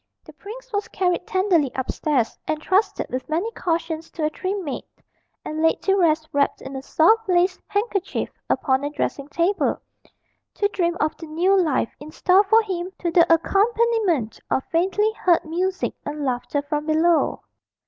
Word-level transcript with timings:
The 0.23 0.33
prince 0.33 0.73
was 0.73 0.87
carried 0.87 1.27
tenderly 1.27 1.69
upstairs, 1.75 2.35
entrusted 2.47 3.05
with 3.11 3.29
many 3.29 3.51
cautions 3.51 4.09
to 4.13 4.25
a 4.25 4.31
trim 4.31 4.63
maid, 4.65 4.83
and 5.45 5.61
laid 5.61 5.79
to 5.83 5.93
rest 5.95 6.27
wrapped 6.33 6.59
in 6.59 6.75
a 6.75 6.81
soft 6.81 7.29
lace 7.29 7.59
handkerchief 7.67 8.27
upon 8.49 8.83
a 8.83 8.89
dressing 8.89 9.27
table, 9.27 9.79
to 10.55 10.67
dream 10.69 10.97
of 10.99 11.15
the 11.17 11.27
new 11.27 11.55
life 11.55 11.93
in 11.99 12.09
store 12.11 12.43
for 12.45 12.63
him 12.63 12.89
to 12.97 13.11
the 13.11 13.31
accompaniment 13.31 14.39
of 14.49 14.63
faintly 14.71 15.11
heard 15.19 15.45
music 15.45 15.93
and 16.03 16.25
laughter 16.25 16.63
from 16.63 16.87
below. 16.87 17.43